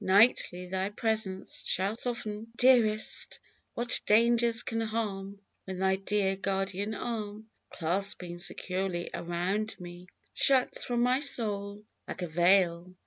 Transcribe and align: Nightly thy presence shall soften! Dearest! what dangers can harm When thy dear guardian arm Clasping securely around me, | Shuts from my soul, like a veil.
Nightly 0.03 0.65
thy 0.65 0.89
presence 0.89 1.61
shall 1.63 1.95
soften! 1.95 2.47
Dearest! 2.55 3.39
what 3.75 4.01
dangers 4.07 4.63
can 4.63 4.81
harm 4.81 5.39
When 5.65 5.77
thy 5.77 5.97
dear 5.97 6.35
guardian 6.37 6.95
arm 6.95 7.51
Clasping 7.69 8.39
securely 8.39 9.11
around 9.13 9.79
me, 9.79 10.07
| 10.21 10.25
Shuts 10.33 10.83
from 10.83 11.01
my 11.03 11.19
soul, 11.19 11.83
like 12.07 12.23
a 12.23 12.27
veil. 12.27 12.95